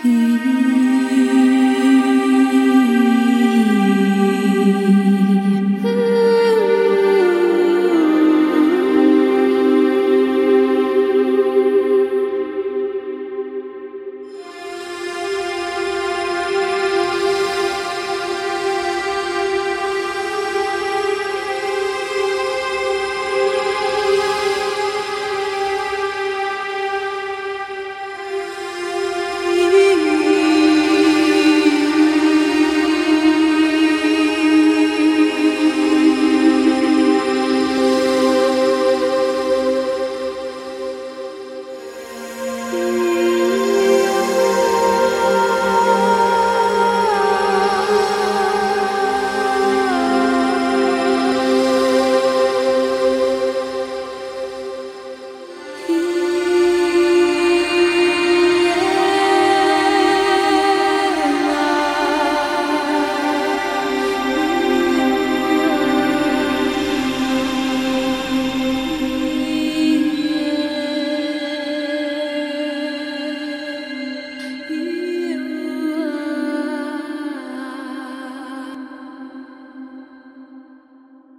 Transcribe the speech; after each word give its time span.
He 0.00 1.57